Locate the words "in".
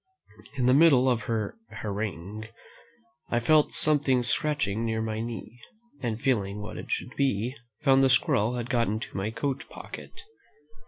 0.55-0.65